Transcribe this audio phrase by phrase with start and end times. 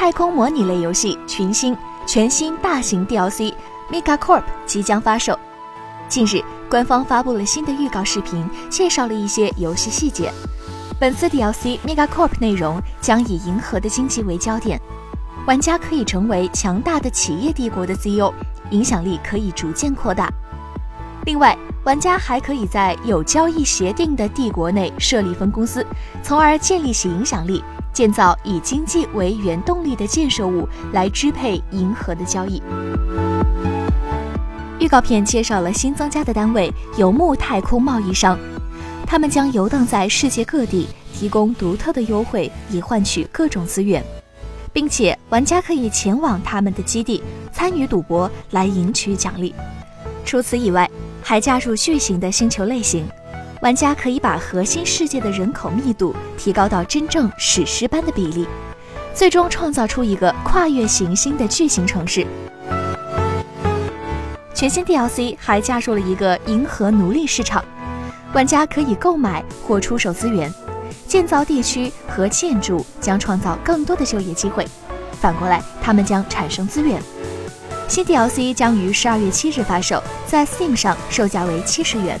[0.00, 1.74] 太空模拟类游戏《群星》
[2.06, 3.52] 全新大型 DLC
[3.90, 5.36] Mega Corp 即将发售。
[6.08, 6.40] 近日，
[6.70, 10.32] 官方发布了新的预告视频，介绍了一些游戏细节。
[11.00, 14.80] 本次 DLC Mega Corp 内容将以银河的经济为焦点，
[15.48, 18.32] 玩家可以成为强大的企业帝国的 CEO，
[18.70, 20.32] 影响力可以逐渐扩大。
[21.24, 25.84] 另外，玩家还可以在有交易协定的帝国内设立分公司，
[26.22, 27.64] 从而建立起影响力，
[27.98, 32.62] 建造以经济为原动力的建设物来支配银河的交易。
[34.78, 38.38] 预告片介绍了新增加的单位——游牧太空贸易商。
[39.04, 44.00] 他们将游荡在世界各地，提供独特的优惠以换取各种资源，
[44.72, 47.20] 并且玩家可以前往他们的基地
[47.52, 49.52] 参与赌博来赢取奖励。
[50.24, 50.88] 除此以外，
[51.20, 53.04] 还加入巨型的星球类型，
[53.60, 58.46] 玩家可以把核心世界的人口密度提高到真正史诗般的比例，
[59.12, 62.24] 最终创造出一个跨越行星的巨型城市。
[64.54, 67.64] 全新 DLC 还加入了一个银河奴隶市场。
[68.32, 70.52] 玩家可以购买或出售资源，
[71.08, 74.64] 建造地区和建筑将创造更多的就业机会。
[75.20, 77.02] 反过来，他们将产生资源。
[77.88, 82.20] 新 DLC 将于十二月七日发售，在 Steam 上售价为七十元。